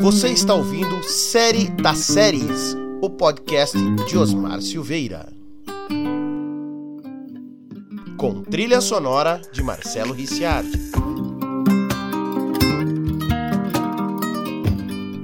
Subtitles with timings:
[0.00, 3.76] Você está ouvindo Série das Séries, o podcast
[4.06, 5.32] de Osmar Silveira.
[8.16, 10.78] Com trilha sonora de Marcelo Ricciardi.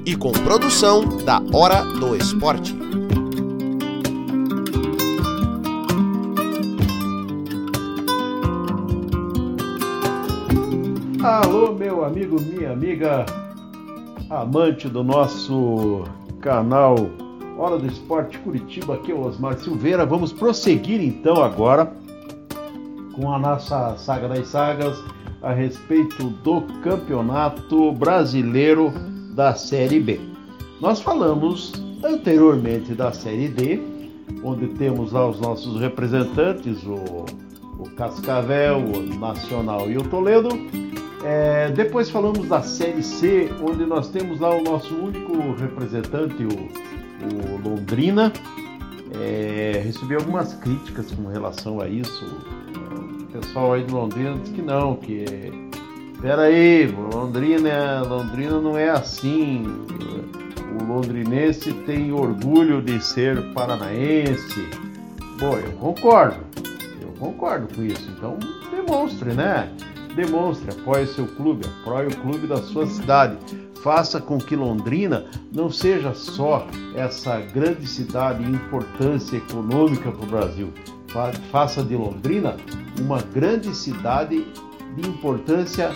[0.04, 2.74] E com produção da Hora do Esporte.
[11.22, 13.24] Alô, meu amigo, minha amiga,
[14.32, 16.04] amante do nosso
[16.40, 16.96] canal
[17.58, 20.06] Hora do Esporte Curitiba, aqui é o Osmar Silveira.
[20.06, 21.92] Vamos prosseguir então agora
[23.14, 24.98] com a nossa saga das sagas
[25.42, 28.90] a respeito do Campeonato Brasileiro
[29.34, 30.18] da Série B.
[30.80, 33.80] Nós falamos anteriormente da Série D,
[34.42, 37.26] onde temos lá os nossos representantes, o,
[37.78, 40.48] o Cascavel, o Nacional e o Toledo.
[41.24, 47.54] É, depois falamos da Série C, onde nós temos lá o nosso único representante, o,
[47.54, 48.32] o Londrina.
[49.14, 52.24] É, recebi algumas críticas com relação a isso.
[53.20, 55.24] O pessoal aí de Londrina diz que não, que
[56.20, 59.64] peraí, Londrina, Londrina não é assim.
[60.80, 64.68] O londrinense tem orgulho de ser paranaense.
[65.38, 66.38] Bom, eu concordo,
[67.00, 68.10] eu concordo com isso.
[68.16, 68.38] Então
[68.70, 69.70] demonstre, né?
[70.14, 73.38] Demonstre, apoie seu clube, apoie o clube da sua cidade.
[73.82, 80.28] Faça com que Londrina não seja só essa grande cidade e importância econômica para o
[80.28, 80.72] Brasil.
[81.50, 82.56] Faça de Londrina
[83.00, 84.46] uma grande cidade
[84.96, 85.90] de importância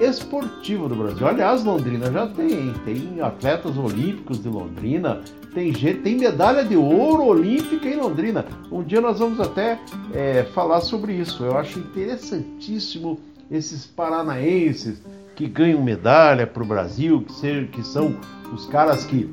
[0.00, 1.26] esportiva do Brasil.
[1.26, 5.22] Aliás, Londrina já tem, tem atletas olímpicos de Londrina,
[5.54, 8.44] tem, tem medalha de ouro olímpica em Londrina.
[8.72, 9.78] Um dia nós vamos até
[10.12, 11.44] é, falar sobre isso.
[11.44, 15.00] Eu acho interessantíssimo esses paranaenses
[15.34, 18.16] que ganham medalha para o Brasil, que, ser, que são
[18.52, 19.28] os caras que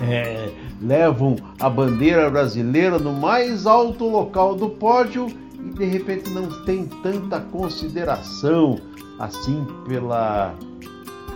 [0.00, 5.28] é, levam a bandeira brasileira no mais alto local do pódio
[5.58, 8.78] e de repente não tem tanta consideração
[9.18, 10.54] assim pela,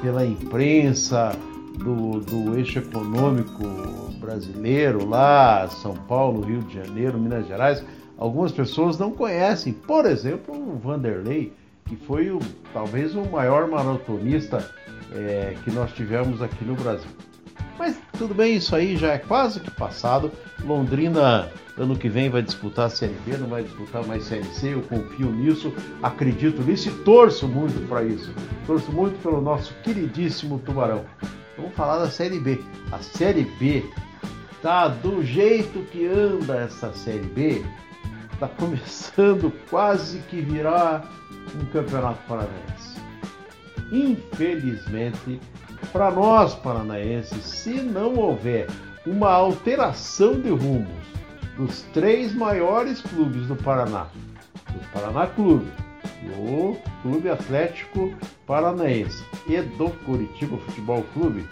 [0.03, 1.33] pela imprensa
[1.79, 3.63] do, do eixo econômico
[4.21, 7.85] brasileiro lá, São Paulo, Rio de Janeiro, Minas Gerais.
[8.19, 11.53] Algumas pessoas não conhecem, por exemplo, o Vanderlei,
[11.89, 12.39] que foi o,
[12.73, 14.71] talvez o maior maratonista
[15.13, 17.11] é, que nós tivemos aqui no Brasil.
[17.79, 20.33] Mas tudo bem, isso aí já é quase que passado.
[20.65, 24.75] Londrina, ano que vem, vai disputar a Série B, não vai disputar mais Série C.
[24.75, 25.73] Eu confio nisso,
[26.03, 28.33] acredito nisso e torço muito para isso.
[28.67, 31.05] Torço muito pelo nosso queridíssimo Tubarão.
[31.57, 32.61] Vamos falar da Série B.
[32.91, 33.85] A Série B
[34.61, 37.65] tá do jeito que anda essa Série B,
[38.39, 41.11] tá começando quase que virar
[41.55, 43.01] um campeonato paranaense.
[43.91, 45.41] Infelizmente,
[45.93, 48.67] para nós paranaenses, se não houver
[49.07, 51.09] uma alteração de rumos
[51.57, 54.07] dos três maiores clubes do Paraná,
[54.71, 55.71] do Paraná Clube,
[56.23, 58.15] do Clube Atlético
[58.47, 61.49] Paranaense e do Curitiba Futebol Clube,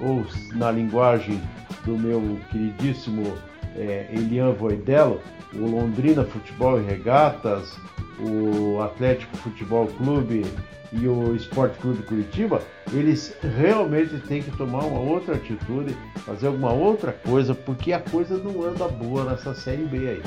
[0.00, 0.24] ou
[0.54, 1.40] na linguagem
[1.84, 3.36] do meu queridíssimo
[3.76, 5.20] é, Elian Voidello,
[5.54, 7.76] o Londrina Futebol e Regatas,
[8.18, 10.44] o Atlético Futebol Clube
[10.92, 12.60] e o Esporte Clube Curitiba,
[12.92, 18.36] eles realmente têm que tomar uma outra atitude, fazer alguma outra coisa, porque a coisa
[18.38, 20.22] não anda boa nessa Série B aí.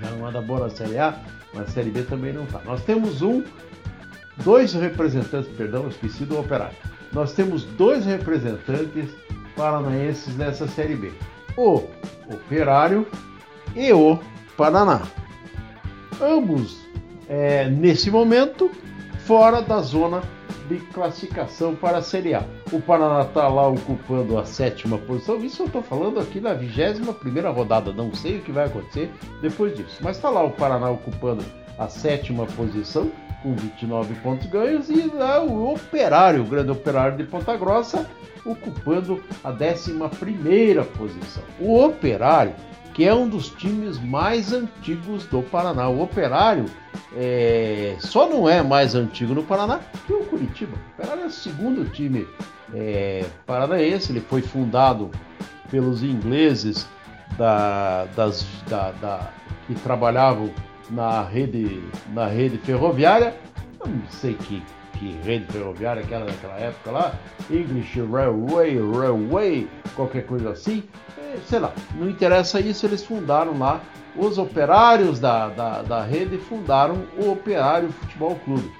[0.00, 1.18] Já não anda boa na Série A,
[1.54, 2.60] na Série B também não está.
[2.64, 3.42] Nós temos um,
[4.44, 6.76] dois representantes, perdão, esqueci do Operário.
[7.12, 9.10] Nós temos dois representantes
[9.56, 11.12] paranaenses nessa Série B.
[11.56, 11.82] O
[12.32, 13.06] Operário
[13.74, 14.18] e o
[14.56, 15.02] Paraná.
[16.20, 16.86] Ambos,
[17.28, 18.70] é, nesse momento,
[19.26, 20.22] fora da zona
[20.68, 22.44] de classificação para a Série A.
[22.70, 25.38] O Paraná está lá ocupando a sétima posição.
[25.44, 27.92] Isso eu estou falando aqui na 21 primeira rodada.
[27.92, 29.98] Não sei o que vai acontecer depois disso.
[30.00, 31.44] Mas está lá o Paraná ocupando
[31.78, 33.10] a sétima posição
[33.42, 38.06] com 29 pontos ganhos e lá o Operário, o grande Operário de Ponta Grossa,
[38.44, 41.42] ocupando a 11 primeira posição.
[41.58, 42.54] O Operário
[42.94, 45.88] que é um dos times mais antigos do Paraná.
[45.88, 46.66] O Operário
[47.16, 50.76] é, só não é mais antigo no Paraná que o Curitiba.
[50.76, 52.26] O Operário é o segundo time
[52.74, 55.10] é, paranaense, ele foi fundado
[55.70, 56.86] pelos ingleses
[57.38, 59.30] da, das, da, da,
[59.66, 60.50] que trabalhavam
[60.92, 63.34] na rede, na rede ferroviária.
[63.80, 64.62] Eu não sei que,
[64.92, 67.14] que rede ferroviária que era naquela época lá,
[67.50, 70.84] English Railway, Railway, qualquer coisa assim
[71.48, 73.80] sei lá, não interessa isso, eles fundaram lá,
[74.16, 78.70] os operários da, da, da rede fundaram o Operário Futebol Clube.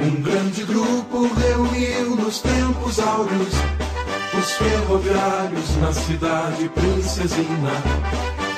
[0.00, 3.54] Um grande grupo reuniu nos tempos áureos
[4.38, 7.70] os ferroviários na cidade princesina,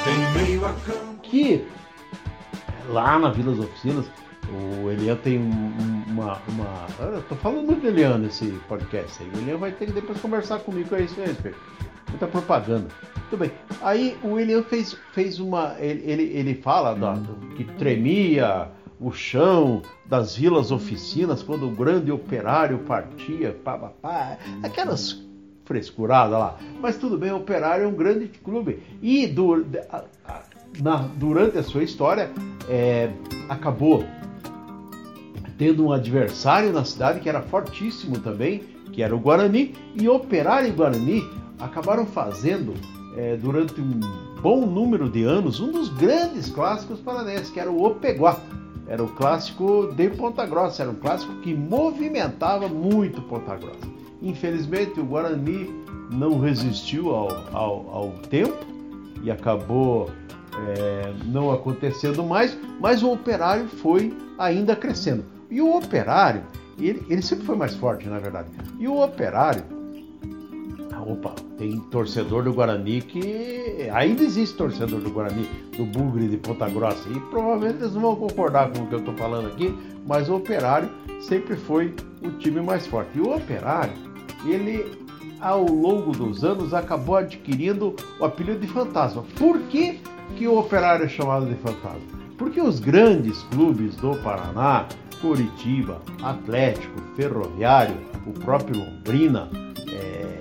[0.07, 1.21] em meio a campo.
[1.23, 1.67] Que
[2.89, 4.07] lá na Vila das Oficinas,
[4.83, 6.39] o Elian tem um- uma.
[6.49, 9.31] uma eu tô falando muito do Elian nesse podcast aí.
[9.35, 11.59] O Elian vai ter que depois conversar comigo a esse respeito.
[12.09, 12.89] Muita propaganda.
[13.17, 13.53] Muito bem.
[13.83, 15.77] Aí o Elian fez, fez uma.
[15.79, 18.69] Ele, ele, ele fala do- que tremia
[18.99, 25.23] o chão das vilas oficinas quando o grande operário partia, pá, pá, pá, aquelas
[25.65, 26.59] frescuradas lá.
[26.81, 28.83] Mas tudo bem, o operário é um grande clube.
[29.01, 30.43] E du- a- a-
[30.81, 32.31] na- durante a sua história
[32.69, 33.11] é,
[33.49, 34.05] acabou
[35.59, 38.63] tendo um adversário na cidade que era fortíssimo também,
[38.93, 41.23] que era o Guarani, e Operário e Guarani
[41.59, 42.73] acabaram fazendo,
[43.17, 44.01] é, durante um
[44.41, 48.39] bom número de anos, um dos grandes clássicos paranaenses, que era o Opeguá.
[48.89, 53.87] Era o clássico de Ponta Grossa, era um clássico que movimentava muito Ponta Grossa.
[54.23, 55.71] Infelizmente, o Guarani
[56.11, 58.57] não resistiu ao, ao, ao tempo
[59.23, 60.11] e acabou
[60.69, 65.25] é, não acontecendo mais, mas o operário foi ainda crescendo.
[65.51, 66.43] E o operário,
[66.79, 68.49] ele, ele sempre foi mais forte, na verdade.
[68.79, 69.65] E o operário,
[70.93, 76.37] ah, opa, tem torcedor do Guarani que ainda existe torcedor do Guarani, do Bugre de
[76.37, 79.77] Ponta Grossa, e provavelmente eles não vão concordar com o que eu estou falando aqui,
[80.07, 80.91] mas o operário
[81.21, 83.19] sempre foi o time mais forte.
[83.19, 83.93] E o operário,
[84.45, 85.01] ele
[85.41, 89.25] ao longo dos anos acabou adquirindo o apelido de fantasma.
[89.37, 90.01] Por que,
[90.37, 92.21] que o operário é chamado de fantasma?
[92.39, 94.87] Porque os grandes clubes do Paraná,
[95.21, 97.97] Curitiba, Atlético, Ferroviário,
[98.27, 99.51] o próprio Londrina,
[99.93, 100.41] é,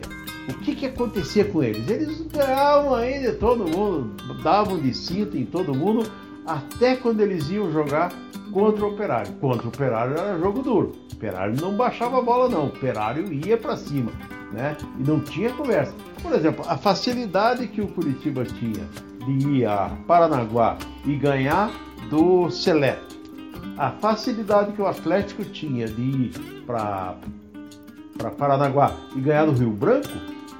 [0.49, 1.89] o que, que acontecia com eles?
[1.89, 6.09] Eles ganhavam de todo mundo, davam de cinta em todo mundo,
[6.45, 8.13] até quando eles iam jogar
[8.51, 9.33] contra o Operário.
[9.33, 10.95] Contra o Operário era jogo duro.
[11.11, 14.11] O Operário não baixava a bola não, o Operário ia para cima,
[14.53, 14.77] né?
[14.97, 15.93] E não tinha conversa.
[16.21, 18.87] Por exemplo, a facilidade que o Curitiba tinha
[19.25, 21.71] de ir a Paranaguá e ganhar
[22.09, 23.17] do Seleto.
[23.77, 27.15] A facilidade que o Atlético tinha de ir para
[28.19, 30.09] para Paranaguá e ganhar do Rio Branco,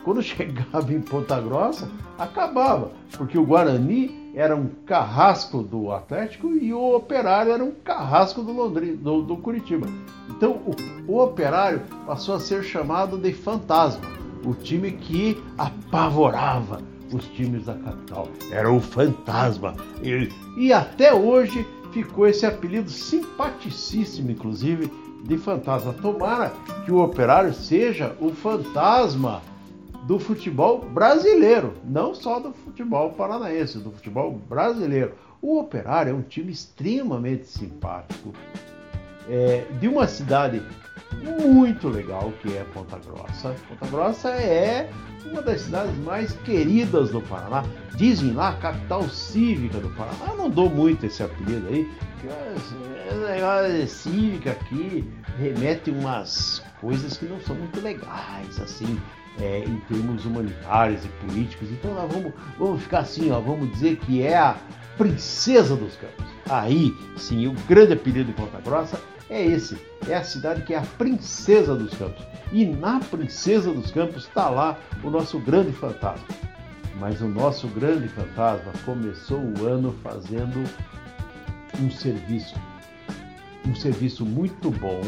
[0.06, 6.74] quando chegava em Ponta Grossa, acabava, porque o Guarani era um carrasco do Atlético e
[6.74, 9.88] o Operário era um carrasco do, Londrina, do, do Curitiba.
[10.30, 14.02] Então o, o Operário passou a ser chamado de fantasma,
[14.46, 16.80] o time que apavorava
[17.12, 18.28] os times da capital.
[18.52, 19.76] Era o fantasma.
[20.02, 24.92] E, e até hoje ficou esse apelido simpaticíssimo, inclusive,
[25.24, 25.94] de fantasma.
[25.94, 26.54] Tomara
[26.86, 29.42] que o operário seja o fantasma
[30.04, 35.14] do futebol brasileiro, não só do futebol paranaense, do futebol brasileiro.
[35.42, 38.34] O operário é um time extremamente simpático,
[39.30, 40.62] é, de uma cidade
[41.16, 43.56] muito legal que é Ponta Grossa.
[43.68, 44.90] Ponta Grossa é
[45.26, 47.64] uma das cidades mais queridas do Paraná.
[47.96, 50.32] Dizem lá, capital cívica do Paraná.
[50.32, 51.90] Eu não dou muito esse apelido aí,
[52.56, 52.76] esse
[53.16, 59.00] negócio de cívica aqui remete umas coisas que não são muito legais, assim,
[59.39, 61.69] é, em termos humanitários e políticos.
[61.71, 64.57] Então nós vamos, vamos ficar assim, ó, vamos dizer que é a
[64.97, 66.25] princesa dos campos.
[66.50, 69.00] Aí, sim, o grande apelido de Ponta Grossa
[69.30, 69.77] é esse.
[70.07, 72.25] É a cidade que é a princesa dos campos.
[72.51, 76.27] E na princesa dos campos está lá o nosso grande fantasma.
[77.00, 80.63] Mas o nosso grande fantasma começou o ano fazendo
[81.79, 82.55] um serviço.
[83.65, 85.01] Um serviço muito bom.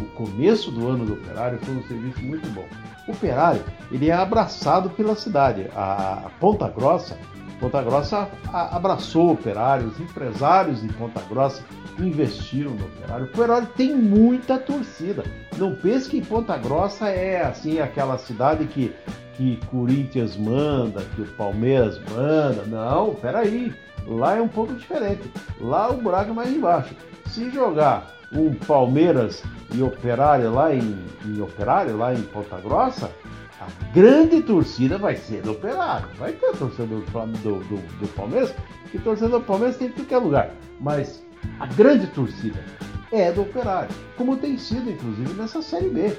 [0.00, 2.66] O começo do ano do operário foi um serviço muito bom.
[3.06, 5.68] Operário, ele é abraçado pela cidade.
[5.74, 7.18] A Ponta Grossa,
[7.60, 11.62] Ponta Grossa abraçou o operário, os empresários de Ponta Grossa
[11.98, 13.26] investiram no Operário.
[13.26, 15.24] O Operário tem muita torcida.
[15.56, 18.92] Não pense que Ponta Grossa é assim aquela cidade que,
[19.34, 22.64] que Corinthians manda, que o Palmeiras manda.
[22.66, 23.72] Não, peraí.
[24.06, 25.30] Lá é um pouco diferente.
[25.60, 26.94] Lá o buraco é mais embaixo.
[27.34, 29.42] Se jogar um Palmeiras
[29.74, 33.10] e Operário lá em, em Operário, lá em Ponta Grossa,
[33.60, 36.06] a grande torcida vai ser do Operário.
[36.16, 38.54] Vai ter torcedor do, do, do, Palmeiras,
[38.88, 40.50] que torcedor do Palmeiras tem em qualquer lugar.
[40.78, 41.26] Mas
[41.58, 42.64] a grande torcida
[43.10, 46.16] é do Operário, como tem sido inclusive nessa Série B.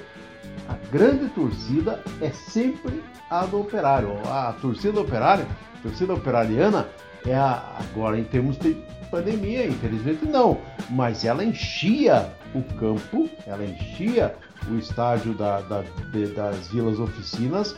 [0.68, 4.18] A grande torcida é sempre a do Operário.
[4.26, 5.48] A torcida do Operário,
[5.80, 6.90] a torcida operariana,
[7.26, 8.76] é a, agora em termos de
[9.16, 10.58] pandemia, infelizmente não,
[10.90, 14.36] mas ela enchia o campo, ela enchia
[14.70, 17.78] o estádio da, da, de, das vilas oficinas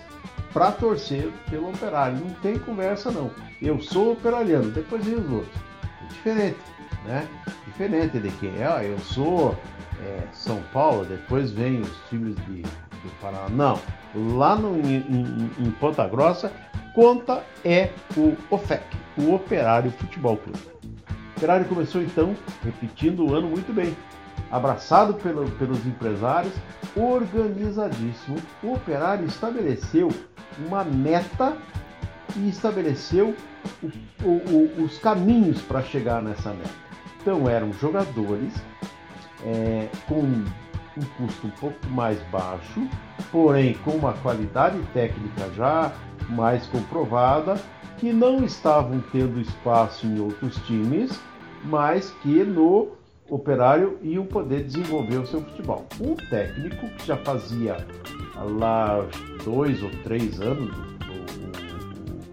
[0.51, 2.17] para torcer pelo Operário.
[2.17, 3.29] Não tem conversa não.
[3.61, 5.61] Eu sou operariano, depois vem os outros.
[6.03, 6.57] É diferente
[7.07, 7.27] né?
[7.65, 9.55] Diferente de quem é, eu sou
[10.03, 13.49] é, São Paulo, depois vem os times de, do Paraná.
[13.49, 13.79] Não,
[14.35, 16.51] lá no, em, em, em Ponta Grossa,
[16.93, 18.83] conta é o OFEC,
[19.17, 20.59] o Operário Futebol Clube.
[21.37, 23.95] Operário começou então, repetindo o ano muito bem,
[24.49, 26.53] abraçado pelo, pelos empresários,
[26.95, 28.37] organizadíssimo.
[28.63, 30.09] O Operário estabeleceu
[30.65, 31.55] uma meta
[32.35, 33.35] e estabeleceu
[33.83, 33.87] o,
[34.27, 36.71] o, o, os caminhos para chegar nessa meta.
[37.21, 38.53] Então eram jogadores
[39.45, 42.89] é, com um custo um pouco mais baixo,
[43.31, 45.91] porém com uma qualidade técnica já
[46.29, 47.61] mais comprovada,
[47.99, 51.19] que não estavam tendo espaço em outros times,
[51.65, 52.89] mas que no
[53.29, 55.85] operário iam poder desenvolver o seu futebol.
[55.99, 57.85] Um técnico que já fazia
[58.35, 59.05] lá
[59.43, 60.71] dois ou três anos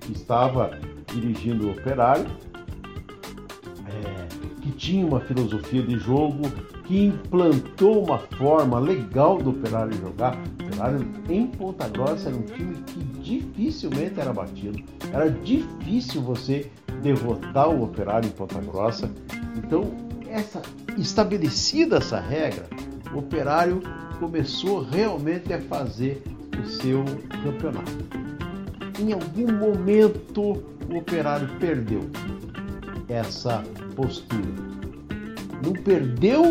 [0.00, 0.78] que estava
[1.12, 2.26] dirigindo o operário,
[3.86, 4.26] é,
[4.60, 6.42] que tinha uma filosofia de jogo,
[6.84, 10.36] que implantou uma forma legal do operário jogar.
[10.74, 16.68] Operário em Ponta Grossa era um time que dificilmente era batido, era difícil você
[17.00, 19.08] derrotar o operário em Ponta Grossa.
[19.56, 19.92] Então,
[20.28, 20.60] essa
[20.98, 22.66] estabelecida essa regra,
[23.14, 23.80] o operário
[24.18, 26.22] começou realmente a fazer
[26.60, 27.04] o seu
[27.44, 27.92] campeonato.
[28.98, 32.00] Em algum momento o operário perdeu
[33.08, 33.62] essa
[33.94, 34.42] postura.
[35.64, 36.42] Não perdeu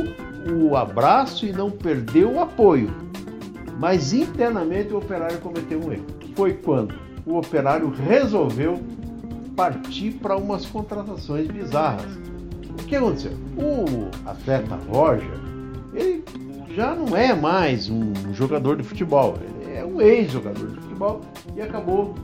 [0.49, 3.03] o abraço e não perdeu o apoio.
[3.83, 6.05] Mas internamente o operário cometeu um erro.
[6.37, 8.81] Foi quando o operário resolveu
[9.57, 12.17] partir para umas contratações bizarras.
[12.69, 13.33] O que aconteceu?
[13.57, 15.37] O atleta Roger,
[15.93, 16.23] ele
[16.73, 21.19] já não é mais um jogador de futebol, ele é um ex-jogador de futebol
[21.53, 22.15] e acabou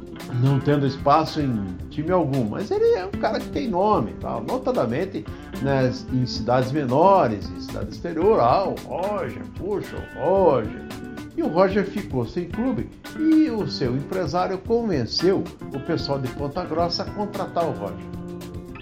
[0.42, 4.42] não tendo espaço em time algum, mas ele é um cara que tem nome, tal,
[4.44, 5.26] notadamente
[5.62, 11.09] nas, em cidades menores, em cidade exterior, ah, o Roger, puxa, o Roger.
[11.40, 15.42] E o Roger ficou sem clube e o seu empresário convenceu
[15.74, 18.06] o pessoal de Ponta Grossa a contratar o Roger.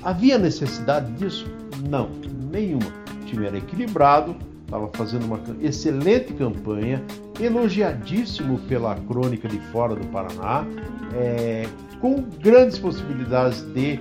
[0.01, 1.45] Havia necessidade disso?
[1.87, 2.09] Não,
[2.51, 2.87] nenhuma.
[3.21, 4.35] O time era equilibrado,
[4.65, 7.03] estava fazendo uma excelente campanha,
[7.39, 10.65] elogiadíssimo pela crônica de fora do Paraná,
[11.13, 11.67] é,
[12.01, 13.99] com grandes possibilidades de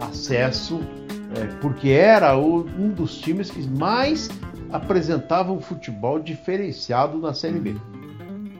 [0.00, 0.80] acesso,
[1.36, 4.30] é, porque era o, um dos times que mais
[4.72, 7.74] apresentavam futebol diferenciado na Série B.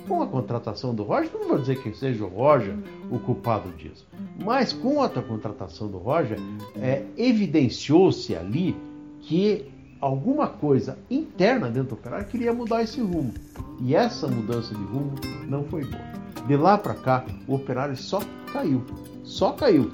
[0.08, 2.76] Com a contratação do Roger, não vou dizer que seja o Roger
[3.10, 4.06] o culpado disso,
[4.44, 6.38] mas com a contratação do Roger,
[6.76, 8.76] é, evidenciou-se ali
[9.20, 13.32] que alguma coisa interna dentro do operário queria mudar esse rumo.
[13.80, 15.14] E essa mudança de rumo
[15.46, 16.20] não foi boa.
[16.46, 18.20] De lá para cá, o operário só
[18.52, 18.82] caiu.
[19.22, 19.90] Só caiu.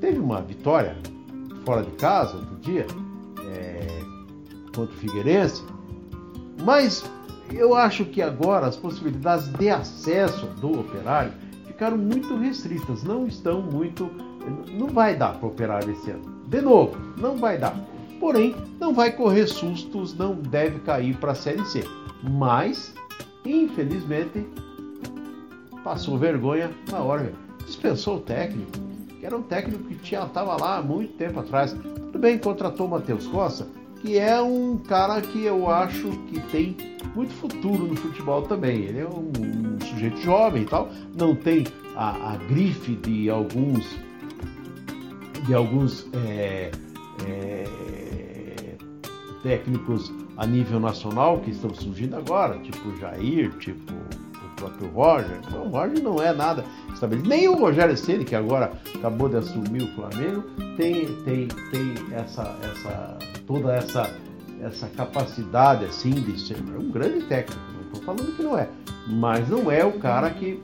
[0.00, 0.96] Teve uma vitória
[1.64, 2.86] fora de casa outro dia,
[4.74, 5.62] contra o Figueirense,
[6.62, 7.04] mas
[7.52, 11.32] eu acho que agora as possibilidades de acesso do operário
[11.66, 14.10] ficaram muito restritas, não estão muito.
[14.72, 16.24] Não vai dar para o operário esse ano.
[16.48, 17.74] De novo, não vai dar
[18.24, 21.84] porém não vai correr sustos, não deve cair para a Série C.
[22.22, 22.94] Mas,
[23.44, 24.46] infelizmente,
[25.84, 27.34] passou vergonha na hora.
[27.66, 28.72] Dispensou o técnico,
[29.20, 31.74] que era um técnico que tinha estava lá há muito tempo atrás.
[31.74, 33.66] Tudo bem, contratou o Matheus Costa,
[34.04, 36.76] que é um cara que eu acho que tem
[37.14, 38.82] muito futuro no futebol também.
[38.82, 43.82] Ele é um, um sujeito jovem e tal, não tem a, a grife de alguns
[45.46, 46.70] de alguns é,
[47.26, 47.64] é,
[49.42, 55.38] técnicos a nível nacional que estão surgindo agora, tipo Jair, tipo o próprio Roger.
[55.46, 57.28] Então, o Roger não é nada estabelecido.
[57.28, 60.42] Nem o Rogério Ceni, que agora acabou de assumir o Flamengo,
[60.76, 64.14] tem, tem, tem essa, essa, toda essa,
[64.60, 67.60] essa capacidade assim de ser um grande técnico.
[67.72, 68.68] Não estou falando que não é,
[69.06, 70.62] mas não é o cara que,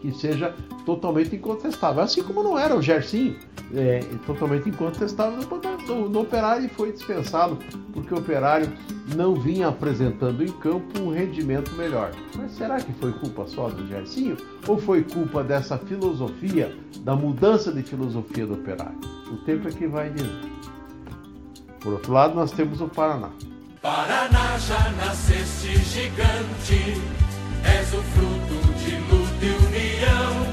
[0.00, 0.54] que seja
[0.84, 2.02] totalmente incontestável.
[2.02, 3.36] Assim como não era o Gersinho,
[3.74, 5.38] é, totalmente incontestável
[5.86, 7.58] no, no, Operário e foi dispensado
[7.92, 8.70] porque o Operário
[9.16, 12.12] não vinha apresentando em campo um rendimento melhor.
[12.36, 17.72] Mas será que foi culpa só do Gersinho ou foi culpa dessa filosofia, da mudança
[17.72, 18.98] de filosofia do Operário?
[19.30, 20.51] O tempo é que vai dizer.
[21.82, 23.30] Por outro lado, nós temos o Paraná.
[23.80, 27.00] Paraná já nasceste gigante,
[27.64, 30.52] és o fruto de luta e união.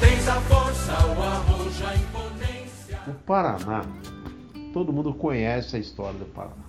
[0.00, 3.00] Tens a força, o arrojo, a imponência.
[3.06, 3.84] O Paraná,
[4.72, 6.64] todo mundo conhece a história do Paraná.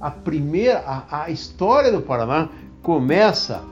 [0.00, 2.48] A primeira, a, a história do Paraná
[2.82, 3.62] começa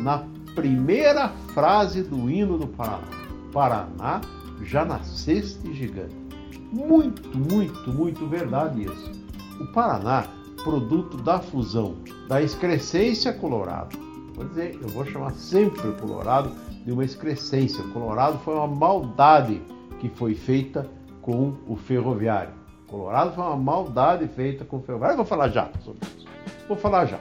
[0.00, 0.24] na
[0.54, 3.06] primeira frase do hino do Paraná.
[3.52, 4.20] Paraná,
[4.62, 6.25] já nasceste gigante.
[6.72, 9.12] Muito, muito, muito verdade isso.
[9.60, 10.26] O Paraná
[10.66, 11.94] produto da fusão
[12.28, 13.96] da excrescência Colorado.
[14.34, 16.50] Vou dizer, eu vou chamar sempre o Colorado
[16.84, 17.84] de uma excrescência.
[17.84, 19.62] O Colorado foi uma maldade
[20.00, 20.90] que foi feita
[21.22, 22.52] com o ferroviário.
[22.86, 25.14] O Colorado foi uma maldade feita com o ferroviário.
[25.14, 26.26] Eu vou falar já sobre isso.
[26.66, 27.20] Vou falar já.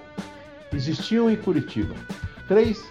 [0.73, 1.93] Existiam em Curitiba
[2.47, 2.83] três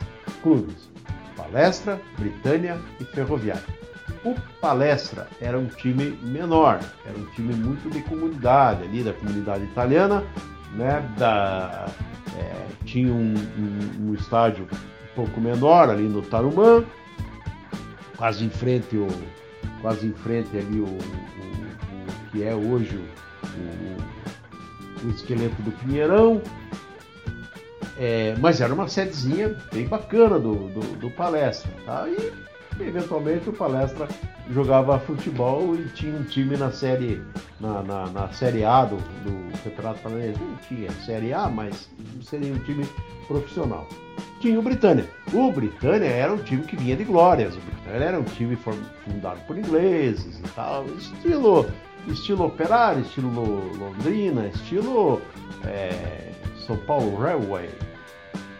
[0.43, 0.89] clubes:
[1.37, 3.65] Palestra, Britânia e Ferroviário.
[4.25, 9.65] O Palestra era um time menor, era um time muito de comunidade, ali da comunidade
[9.65, 10.25] italiana,
[10.73, 11.87] né, da,
[12.39, 16.83] é, tinha um, um, um, estádio um pouco menor ali no Tarumã,
[18.17, 19.09] quase em frente o,
[19.83, 22.99] quase em frente ali o, o que é hoje
[25.05, 26.41] o, esqueleto do Pinheirão,
[27.99, 32.09] é, mas era uma sedezinha bem bacana do, do, do palestra, tá?
[32.09, 32.33] E
[32.81, 34.09] eventualmente o palestra
[34.51, 37.23] jogava futebol e tinha um time na série
[37.61, 40.41] na, na, na série A do, do Campeonato Paranaense.
[40.41, 41.89] Não tinha série A, mas
[42.23, 42.87] seria um time
[43.27, 43.89] profissional.
[44.41, 45.09] Tinha o Britânia.
[45.33, 47.55] O Britânia era um time que vinha de glórias.
[47.57, 51.67] O Britânia era um time fundado por ingleses e tal, estilo
[52.07, 53.31] estilo operário, estilo
[53.79, 55.23] Londrina, estilo
[55.65, 56.33] é,
[56.67, 57.71] São Paulo Railway.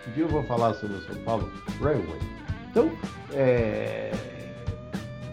[0.09, 2.34] Um dia eu vou falar sobre o São Paulo Railway.
[2.75, 2.91] Então,
[3.33, 4.11] é,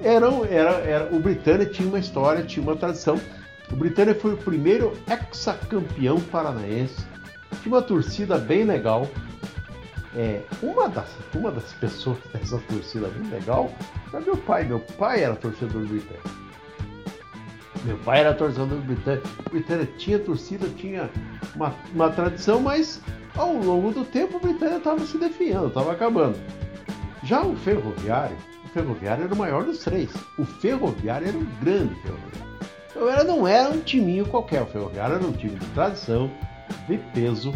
[0.03, 3.19] era, era, era, o Britânia tinha uma história, tinha uma tradição.
[3.71, 7.03] O Britânia foi o primeiro hexacampeão paranaense.
[7.63, 9.09] Tinha uma torcida bem legal.
[10.15, 13.73] É, uma, das, uma das pessoas dessa torcida bem legal
[14.13, 14.63] era meu pai.
[14.65, 16.21] Meu pai era torcedor do Britânia.
[17.85, 19.23] Meu pai era torcedor do Britânia.
[19.47, 21.09] O Britânia tinha torcida, tinha
[21.55, 23.01] uma, uma tradição, mas
[23.35, 26.37] ao longo do tempo o Britânia estava se definhando, estava acabando.
[27.23, 28.35] Já o Ferroviário,
[28.65, 30.09] o Ferroviário era o maior dos três.
[30.37, 32.41] O Ferroviário era um grande Ferroviário.
[32.61, 36.31] O Ferroviário não era um timinho qualquer, o Ferroviário era um time de tradição,
[36.87, 37.53] de peso,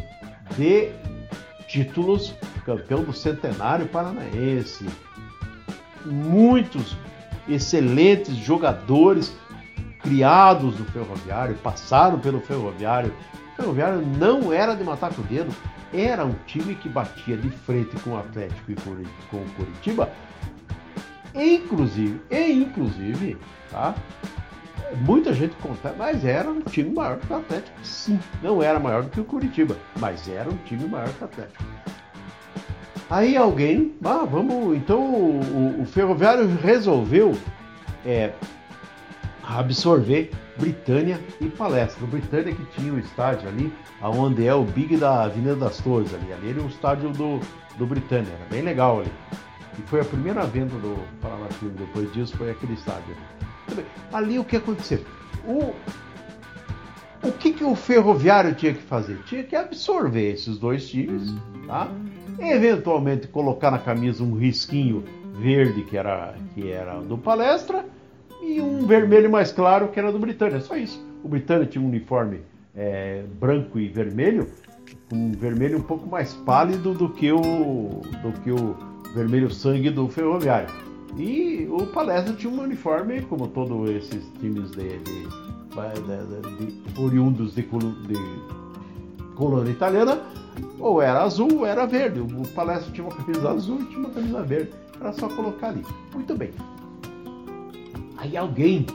[0.55, 0.91] de
[1.67, 4.85] títulos, campeão do Centenário Paranaense.
[6.05, 6.95] Muitos
[7.47, 9.35] excelentes jogadores
[10.01, 13.11] criados no Ferroviário, passaram pelo Ferroviário.
[13.53, 15.51] O Ferroviário não era de matar com o dedo,
[16.01, 18.75] era um time que batia de frente com o Atlético e
[19.29, 20.11] com o Curitiba,
[21.33, 23.37] inclusive, e inclusive,
[23.71, 23.95] tá?
[25.01, 28.19] Muita gente conta, mas era um time maior que o Atlético, sim.
[28.41, 31.63] Não era maior do que o Curitiba, mas era um time maior que o Atlético.
[33.09, 37.37] Aí alguém, ah, vamos, então o, o Ferroviário resolveu
[38.05, 38.31] é,
[39.47, 42.03] absorver Britânia e Palestra.
[42.03, 46.13] O Britânia que tinha o estádio ali, aonde é o Big da Avenida das Torres
[46.13, 46.31] ali.
[46.33, 47.39] Ali era o estádio do,
[47.77, 49.11] do Britânia, era bem legal ali.
[49.77, 53.15] E foi a primeira venda do Paraná depois disso foi aquele estádio.
[54.13, 55.03] Ali o que aconteceu?
[55.45, 55.73] O,
[57.27, 59.19] o que, que o ferroviário tinha que fazer?
[59.25, 61.33] Tinha que absorver esses dois times,
[61.67, 61.89] tá?
[62.39, 65.03] eventualmente colocar na camisa um risquinho
[65.33, 67.85] verde que era, que era do palestra
[68.45, 70.59] e um vermelho mais claro que era do Britânia.
[70.59, 71.03] Só isso.
[71.23, 72.41] O Britânia tinha um uniforme
[72.75, 74.47] é, branco e vermelho,
[75.11, 78.75] um vermelho um pouco mais pálido do que o, do que o
[79.13, 80.69] vermelho sangue do Ferroviário.
[81.17, 85.27] E o Palestra tinha um uniforme, como todos esses times de, de,
[86.57, 87.63] de, de oriundos de,
[89.35, 90.19] colônia italiana,
[90.79, 92.19] ou era azul ou era verde.
[92.19, 94.71] O Palestra tinha uma camisa azul e tinha uma camisa verde.
[94.99, 95.83] Era só colocar ali.
[96.13, 96.51] Muito bem.
[98.25, 98.87] Aí alguém,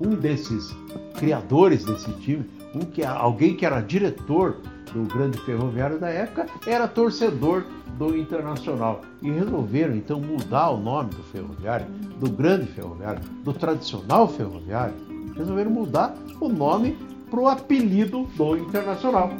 [0.00, 0.72] um desses
[1.18, 4.58] criadores desse time, um que, alguém que era diretor
[4.92, 7.64] do grande ferroviário da época, era torcedor
[7.98, 9.00] do Internacional.
[9.20, 11.84] E resolveram então mudar o nome do ferroviário,
[12.20, 14.94] do grande ferroviário, do tradicional ferroviário,
[15.36, 16.96] resolveram mudar o nome
[17.28, 19.30] para o apelido do Internacional.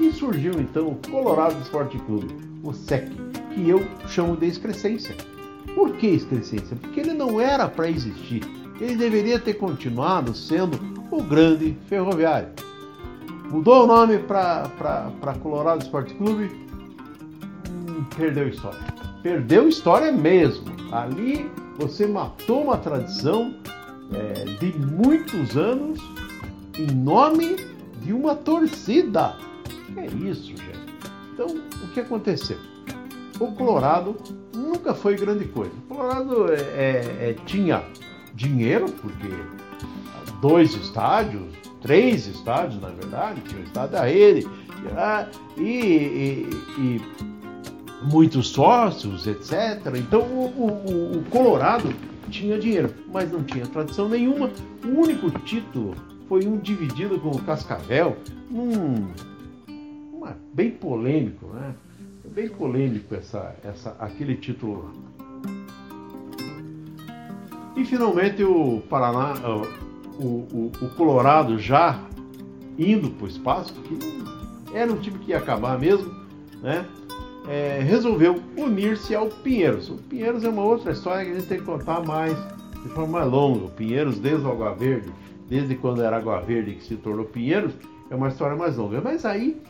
[0.00, 3.06] E surgiu então o Colorado Esporte Clube, o SEC,
[3.54, 5.14] que eu chamo de excrescência.
[5.74, 6.74] Por que excrescência?
[6.74, 10.78] Porque ele não era para existir ele deveria ter continuado sendo
[11.10, 12.48] o grande ferroviário.
[13.50, 16.50] Mudou o nome para Colorado Esporte Clube,
[17.68, 18.80] hum, perdeu história.
[19.22, 20.64] Perdeu história mesmo.
[20.90, 23.54] Ali você matou uma tradição
[24.12, 26.00] é, de muitos anos
[26.78, 27.56] em nome
[28.00, 29.36] de uma torcida.
[29.96, 30.72] É isso, gente?
[31.32, 32.58] Então, o que aconteceu?
[33.38, 34.16] O Colorado
[34.54, 35.72] nunca foi grande coisa.
[35.88, 37.82] O Colorado é, é, é tinha
[38.34, 39.28] dinheiro, porque
[40.40, 44.46] dois estádios, três estádios, na verdade, tinha o estádio da rede,
[45.56, 47.00] e, e, e
[48.02, 49.80] muitos sócios, etc.
[49.96, 51.94] Então o, o, o, Colorado
[52.28, 54.50] tinha dinheiro, mas não tinha tradição nenhuma.
[54.84, 55.94] O único título
[56.28, 58.16] foi um dividido com o Cascavel
[58.50, 59.08] num,
[60.12, 61.74] uma, bem polêmico, né?
[62.24, 64.90] Bem polêmico essa, essa, aquele título.
[67.82, 69.34] E finalmente o Paraná,
[70.16, 72.00] o, o, o Colorado já
[72.78, 73.98] indo para o espaço, que
[74.72, 76.14] era um time que ia acabar mesmo,
[76.62, 76.86] né?
[77.48, 79.90] É, resolveu unir-se ao Pinheiros.
[79.90, 82.36] O Pinheiros é uma outra história que a gente tem que contar mais,
[82.84, 83.64] de forma mais longa.
[83.64, 85.10] O Pinheiros, desde o Água Verde,
[85.48, 87.74] desde quando era Água Verde que se tornou Pinheiros,
[88.08, 89.00] é uma história mais longa.
[89.00, 89.60] Mas aí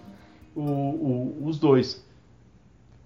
[0.55, 2.05] o, o, os dois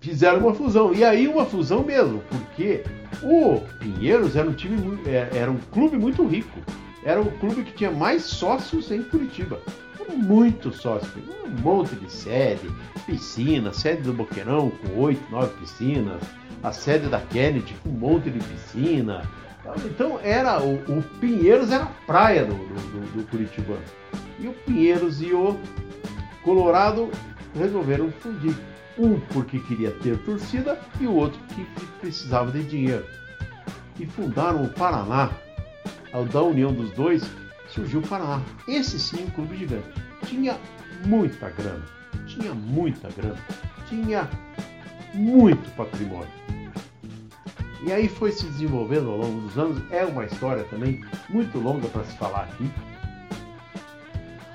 [0.01, 0.92] fizeram uma fusão.
[0.92, 2.83] E aí uma fusão mesmo, porque
[3.23, 6.61] o Pinheiros era um time, é, era um clube muito rico.
[7.05, 9.61] Era o clube que tinha mais sócios em Curitiba.
[10.01, 11.12] Eram muitos sócios,
[11.45, 12.69] um monte de sede,
[13.07, 16.21] piscina, sede do Boqueirão com oito, nove piscinas,
[16.62, 19.23] a sede da Kennedy com um monte de piscina.
[19.85, 23.83] Então era o, o Pinheiros era a praia do, do, do Curitibano.
[24.38, 25.57] E o Pinheiros e o
[26.42, 27.11] Colorado
[27.57, 28.55] resolveram fundir.
[28.98, 31.64] Um porque queria ter torcida e o outro que
[32.00, 33.06] precisava de dinheiro.
[33.98, 35.30] E fundaram o Paraná.
[36.32, 37.22] Da união dos dois,
[37.68, 38.40] surgiu o Paraná.
[38.66, 39.87] Esse sim, um clube gigante.
[40.24, 40.59] Tinha
[41.04, 41.85] muita grana.
[42.26, 43.38] Tinha muita grana.
[43.87, 44.28] Tinha
[45.12, 46.28] muito patrimônio.
[47.87, 49.82] E aí foi se desenvolvendo ao longo dos anos.
[49.92, 52.70] É uma história também muito longa para se falar aqui.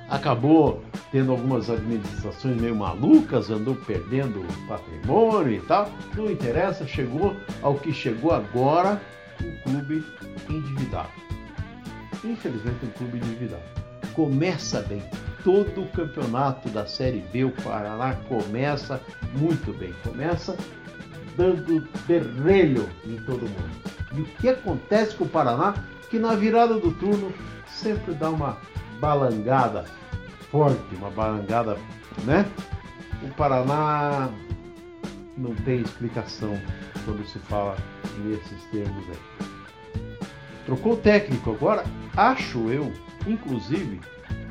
[0.10, 5.92] Acabou tendo algumas administrações meio malucas, andou perdendo patrimônio e tal.
[6.16, 9.02] Não interessa, chegou ao que chegou agora,
[9.44, 10.04] um clube
[10.50, 11.10] endividado.
[12.24, 13.64] Infelizmente, um clube endividado.
[14.14, 15.04] Começa bem.
[15.44, 19.02] Todo o campeonato da Série B, o Paraná começa
[19.34, 19.94] muito bem.
[20.04, 20.56] Começa
[21.36, 23.82] dando berrelho em todo mundo.
[24.14, 25.74] E o que acontece com o Paraná?
[26.10, 27.34] Que na virada do turno
[27.66, 28.58] sempre dá uma
[29.00, 29.86] balangada
[30.52, 31.78] forte, uma balangada,
[32.26, 32.46] né?
[33.24, 34.30] O Paraná
[35.38, 36.60] não tem explicação
[37.06, 37.78] quando se fala
[38.20, 39.48] nesses termos aí.
[40.66, 41.84] Trocou o técnico agora,
[42.16, 42.92] acho eu,
[43.26, 44.00] inclusive,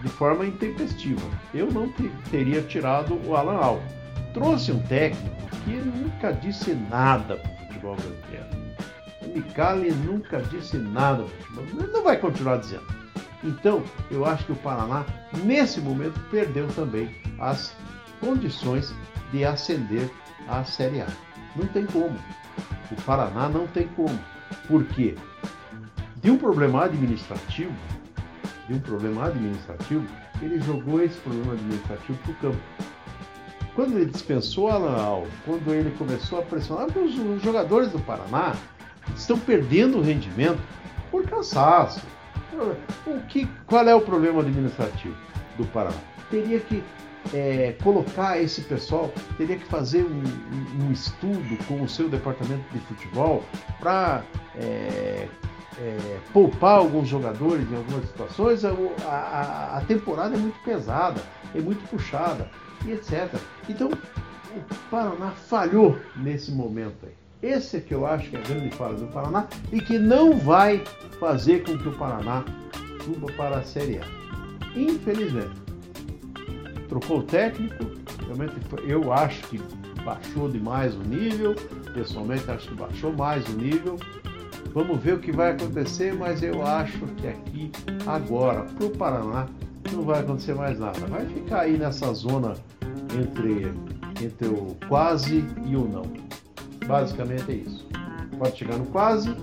[0.02, 1.22] de forma intempestiva.
[1.54, 1.92] Eu não
[2.30, 3.82] teria tirado o Alan Al.
[4.32, 8.60] Trouxe um técnico que nunca disse nada para o futebol brasileiro.
[9.22, 11.84] O Micali nunca disse nada para o futebol.
[11.84, 12.99] Ele não vai continuar dizendo.
[13.42, 15.04] Então, eu acho que o Paraná,
[15.44, 17.74] nesse momento, perdeu também as
[18.20, 18.94] condições
[19.32, 20.10] de ascender
[20.46, 21.06] à Série A.
[21.56, 22.18] Não tem como.
[22.90, 24.18] O Paraná não tem como.
[24.68, 25.16] Por quê?
[26.16, 27.72] De um problema administrativo,
[28.68, 30.06] de um problema administrativo,
[30.42, 32.58] ele jogou esse problema administrativo para o campo.
[33.74, 38.54] Quando ele dispensou Alan Al, quando ele começou a pressionar, os jogadores do Paraná
[39.16, 40.60] estão perdendo o rendimento
[41.10, 42.00] por cansaço,
[43.06, 45.16] o que, qual é o problema administrativo
[45.56, 45.96] do Paraná?
[46.30, 46.82] Teria que
[47.34, 50.22] é, colocar esse pessoal, teria que fazer um,
[50.82, 53.44] um, estudo com o seu departamento de futebol
[53.78, 54.22] para
[54.56, 55.28] é,
[55.78, 58.64] é, poupar alguns jogadores em algumas situações.
[58.64, 58.72] A,
[59.06, 61.22] a, a, temporada é muito pesada,
[61.54, 62.50] é muito puxada
[62.84, 63.28] e etc.
[63.68, 67.19] Então o Paraná falhou nesse momento aí.
[67.42, 70.36] Esse é que eu acho que é a grande falha do Paraná e que não
[70.36, 70.84] vai
[71.18, 72.44] fazer com que o Paraná
[73.02, 74.04] suba para a Série A.
[74.76, 75.58] Infelizmente.
[76.88, 77.86] Trocou o técnico,
[78.26, 79.60] realmente eu acho que
[80.04, 81.54] baixou demais o nível,
[81.94, 83.96] pessoalmente acho que baixou mais o nível.
[84.74, 87.72] Vamos ver o que vai acontecer, mas eu acho que aqui,
[88.06, 89.46] agora, para o Paraná,
[89.92, 90.98] não vai acontecer mais nada.
[91.06, 92.54] Vai ficar aí nessa zona
[93.18, 93.72] entre,
[94.22, 96.29] entre o quase e o não.
[96.86, 97.86] Basicamente é isso.
[98.38, 99.34] Pode chegar no quase,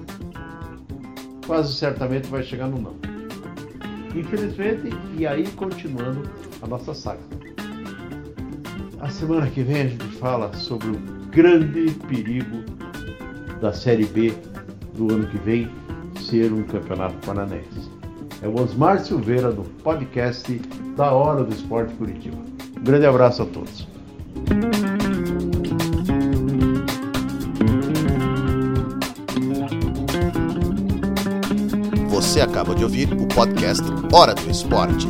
[1.45, 2.95] quase certamente vai chegar no não.
[4.15, 6.29] Infelizmente, e aí continuando
[6.61, 7.21] a nossa saga.
[8.99, 12.63] A semana que vem a gente fala sobre o grande perigo
[13.61, 14.33] da Série B
[14.95, 15.69] do ano que vem
[16.19, 17.91] ser um campeonato paranense.
[18.41, 20.51] É o Osmar Silveira do podcast
[20.95, 22.37] da Hora do Esporte Curitiba.
[22.77, 23.87] Um grande abraço a todos.
[32.37, 33.81] Você acaba de ouvir o podcast
[34.13, 35.07] Hora do Esporte.